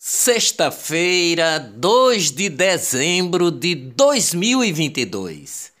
[0.00, 5.72] Sexta-feira, 2 de dezembro de 2022.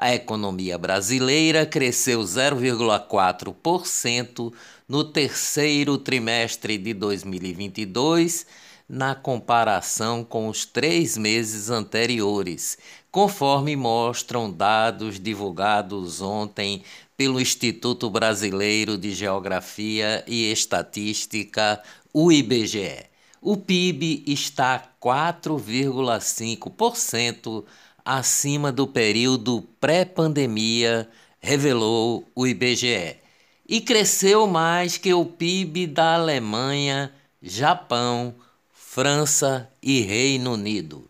[0.02, 4.50] A economia brasileira cresceu 0,4%
[4.88, 8.46] no terceiro trimestre de 2022,
[8.88, 12.78] na comparação com os três meses anteriores,
[13.10, 16.82] conforme mostram dados divulgados ontem
[17.14, 21.78] pelo Instituto Brasileiro de Geografia e Estatística,
[22.10, 23.04] o IBGE.
[23.42, 27.66] O PIB está 4,5%
[28.04, 31.08] acima do período pré-pandemia,
[31.40, 33.16] revelou o IBGE
[33.68, 38.34] e cresceu mais que o PIB da Alemanha, Japão,
[38.72, 41.08] França e Reino Unido.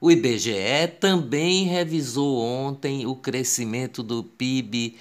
[0.00, 4.96] O IBGE também revisou ontem o crescimento do PIB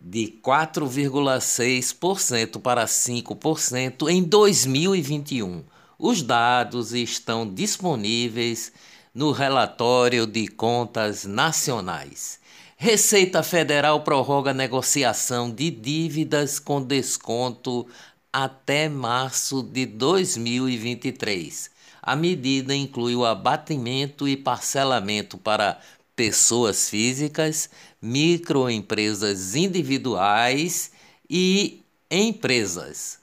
[0.00, 5.62] de 4,6% para 5% em 2021.
[5.98, 8.72] Os dados estão disponíveis
[9.14, 12.38] no relatório de contas nacionais.
[12.76, 17.86] Receita Federal prorroga negociação de dívidas com desconto
[18.32, 21.70] até março de 2023.
[22.02, 25.78] A medida inclui o abatimento e parcelamento para
[26.16, 27.68] pessoas físicas,
[28.00, 30.92] microempresas individuais
[31.28, 33.19] e empresas.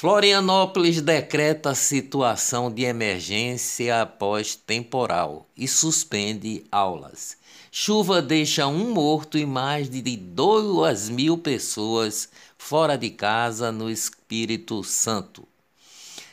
[0.00, 7.36] Florianópolis decreta situação de emergência após temporal e suspende aulas.
[7.70, 14.82] Chuva deixa um morto e mais de duas mil pessoas fora de casa no Espírito
[14.82, 15.46] Santo.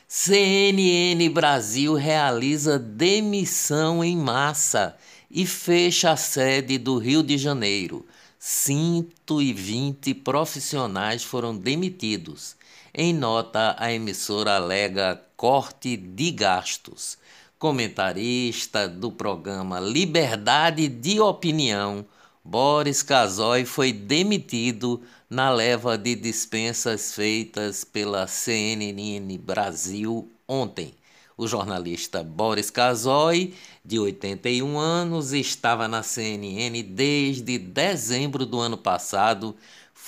[0.06, 4.96] CNN Brasil realiza demissão em massa
[5.30, 8.06] e fecha a sede do Rio de Janeiro.
[8.38, 12.56] 120 profissionais foram demitidos.
[13.00, 17.16] Em nota, a emissora alega corte de gastos
[17.56, 22.04] comentarista do programa Liberdade de Opinião,
[22.42, 25.00] Boris Casoy foi demitido
[25.30, 30.92] na leva de dispensas feitas pela CNN Brasil ontem.
[31.36, 33.54] O jornalista Boris Casoy,
[33.84, 39.54] de 81 anos, estava na CNN desde dezembro do ano passado,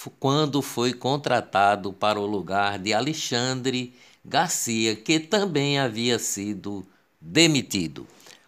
[0.09, 3.93] quando foi contratado para o lugar de Alexandre
[4.25, 6.87] Garcia, que também havia sido
[7.21, 8.07] demitido.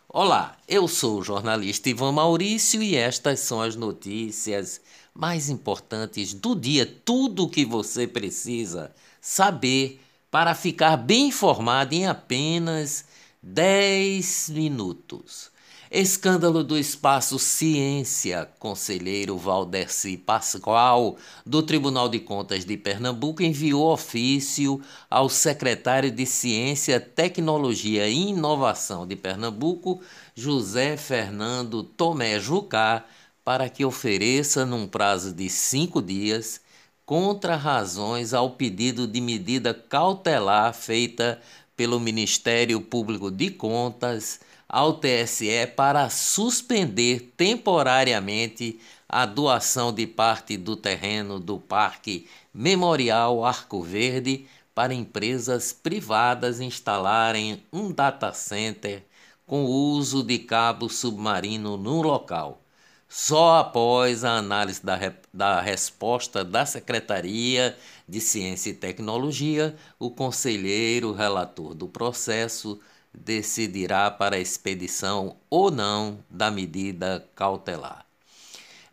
[0.09, 4.81] Olá, eu sou o jornalista Ivan Maurício e estas são as notícias
[5.15, 6.87] mais importantes do dia.
[7.05, 13.05] Tudo o que você precisa saber para ficar bem informado em apenas
[13.43, 15.52] 10 minutos.
[15.95, 18.49] Escândalo do espaço Ciência.
[18.59, 24.81] Conselheiro Valderci Pascoal, do Tribunal de Contas de Pernambuco, enviou ofício
[25.11, 30.01] ao secretário de Ciência, Tecnologia e Inovação de Pernambuco,
[30.35, 33.05] José Fernando Tomé Jucá,
[33.45, 36.63] para que ofereça, num prazo de cinco dias,
[37.05, 41.39] contra-razões ao pedido de medida cautelar feita
[41.77, 44.41] pelo Ministério Público de Contas
[44.73, 53.83] ao TSE para suspender temporariamente a doação de parte do terreno do Parque Memorial Arco
[53.83, 59.05] Verde para empresas privadas instalarem um data center
[59.47, 62.63] com uso de cabo submarino no local.
[63.07, 64.99] Só após a análise da,
[65.35, 67.77] da resposta da Secretaria
[68.09, 72.81] de Ciência e Tecnologia, o conselheiro relator do processo
[73.13, 78.07] decidirá para a expedição ou não da medida cautelar.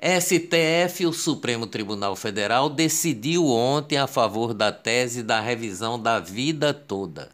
[0.01, 6.73] STF, o Supremo Tribunal Federal, decidiu ontem a favor da tese da revisão da vida
[6.73, 7.29] toda.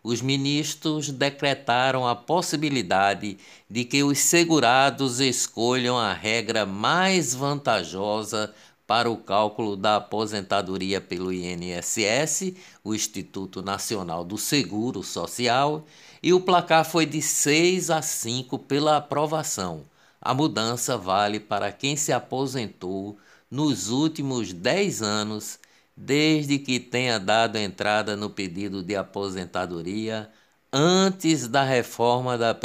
[0.00, 3.38] Os ministros decretaram a possibilidade
[3.68, 8.54] de que os segurados escolham a regra mais vantajosa
[8.86, 15.86] para o cálculo da aposentadoria pelo INSS, o Instituto Nacional do Seguro Social,
[16.22, 19.82] e o placar foi de 6 a 5 pela aprovação.
[20.20, 23.18] A mudança vale para quem se aposentou
[23.50, 25.58] nos últimos 10 anos,
[25.96, 30.28] desde que tenha dado entrada no pedido de aposentadoria
[30.72, 32.58] antes da reforma da,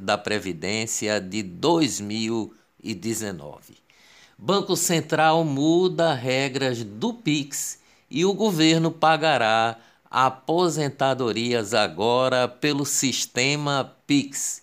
[0.00, 3.85] da Previdência de 2019.
[4.38, 7.78] Banco Central muda regras do PIX
[8.10, 9.78] e o governo pagará
[10.10, 14.62] aposentadorias agora pelo sistema Pix.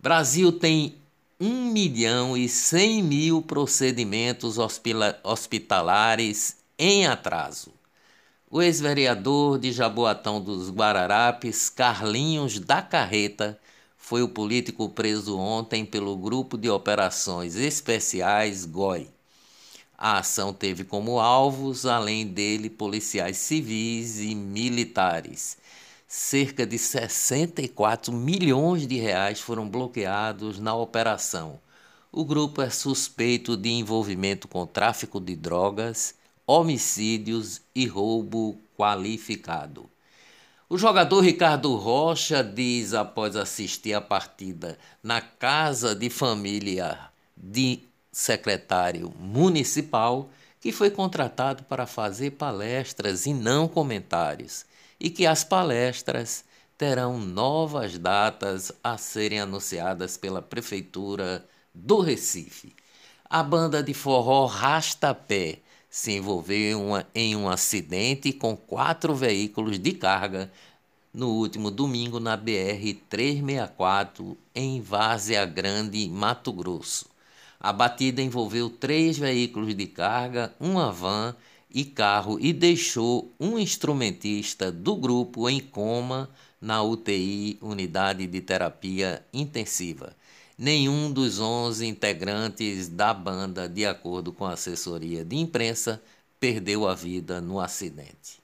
[0.00, 0.96] Brasil tem
[1.40, 4.56] 1 milhão e 100 mil procedimentos
[5.22, 7.72] hospitalares em atraso.
[8.50, 13.58] O ex-vereador de Jaboatão dos Guararapes, Carlinhos da Carreta,
[14.08, 19.06] foi o político preso ontem pelo Grupo de Operações Especiais GOI.
[19.98, 25.58] A ação teve como alvos, além dele, policiais civis e militares.
[26.06, 31.60] Cerca de 64 milhões de reais foram bloqueados na operação.
[32.10, 36.14] O grupo é suspeito de envolvimento com tráfico de drogas,
[36.46, 39.84] homicídios e roubo qualificado.
[40.70, 47.80] O jogador Ricardo Rocha diz após assistir a partida na casa de família de
[48.12, 50.28] secretário municipal
[50.60, 54.66] que foi contratado para fazer palestras e não comentários,
[55.00, 56.44] e que as palestras
[56.76, 62.76] terão novas datas a serem anunciadas pela Prefeitura do Recife.
[63.24, 66.82] A banda de forró Rastapé se envolveu
[67.14, 70.52] em um acidente com quatro veículos de carga
[71.12, 77.06] no último domingo na BR-364 em Várzea Grande, Mato Grosso.
[77.58, 81.34] A batida envolveu três veículos de carga, uma van
[81.70, 86.30] e carro e deixou um instrumentista do grupo em coma
[86.60, 90.16] na UTI, Unidade de Terapia Intensiva.
[90.58, 96.02] Nenhum dos 11 integrantes da banda, de acordo com a assessoria de imprensa,
[96.40, 98.40] perdeu a vida no acidente.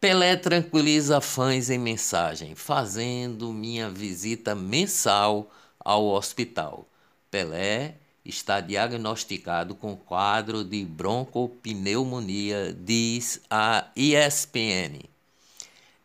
[0.00, 6.88] Pelé tranquiliza fãs em mensagem, fazendo minha visita mensal ao hospital.
[7.30, 15.13] Pelé está diagnosticado com quadro de broncopneumonia, diz a ESPN.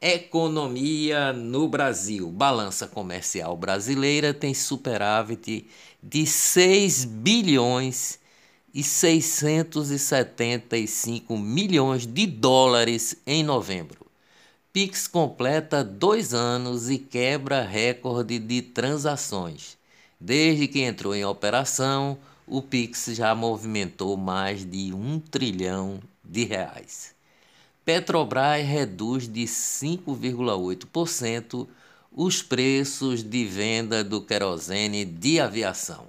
[0.02, 2.32] Economia no Brasil.
[2.32, 5.68] Balança comercial brasileira tem superávit
[6.02, 8.18] de 6 bilhões
[8.74, 14.06] e 675 milhões de dólares em novembro.
[14.72, 19.78] Pix completa dois anos e quebra recorde de transações.
[20.18, 22.18] Desde que entrou em operação,
[22.48, 27.19] o Pix já movimentou mais de um trilhão de reais.
[27.90, 31.68] Petrobras reduz de 5,8%
[32.12, 36.06] os preços de venda do querosene de aviação.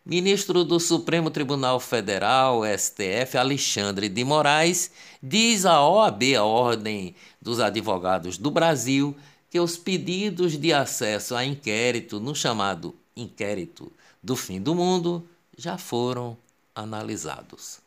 [0.05, 4.91] Ministro do Supremo Tribunal Federal, STF, Alexandre de Moraes,
[5.23, 9.15] diz à OAB, a Ordem dos Advogados do Brasil,
[9.51, 15.77] que os pedidos de acesso a inquérito no chamado inquérito do fim do mundo já
[15.77, 16.37] foram
[16.75, 17.81] analisados.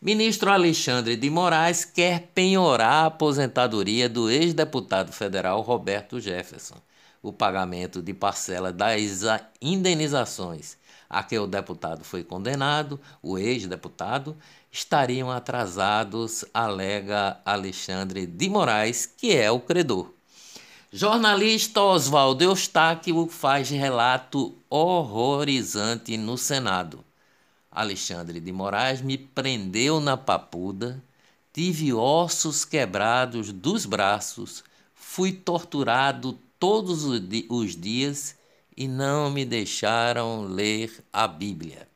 [0.00, 6.76] Ministro Alexandre de Moraes quer penhorar a aposentadoria do ex-deputado federal Roberto Jefferson,
[7.22, 9.22] o pagamento de parcela das
[9.60, 10.78] indenizações
[11.10, 14.36] a que o deputado foi condenado, o ex-deputado,
[14.70, 20.14] estariam atrasados, alega Alexandre de Moraes, que é o credor.
[20.92, 27.04] Jornalista Oswaldo Eustáquio faz relato horrorizante no Senado.
[27.70, 31.02] Alexandre de Moraes me prendeu na papuda,
[31.52, 34.62] tive ossos quebrados dos braços,
[34.94, 38.36] fui torturado todos os dias
[38.76, 41.88] e não me deixaram ler a Bíblia.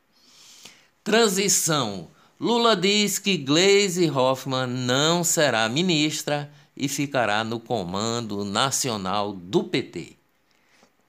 [1.03, 2.09] Transição.
[2.39, 10.17] Lula diz que Gleisi Hoffmann não será ministra e ficará no comando nacional do PT.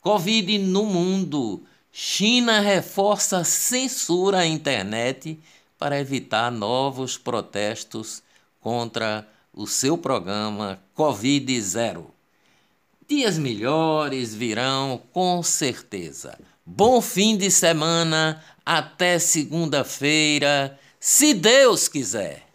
[0.01, 1.63] Covid no mundo.
[1.91, 5.41] China reforça censura à internet
[5.79, 8.23] para evitar novos protestos
[8.61, 12.16] contra o seu programa Covid Zero.
[13.09, 16.37] Dias melhores virão com certeza.
[16.65, 22.46] Bom fim de semana, até segunda-feira, se Deus quiser.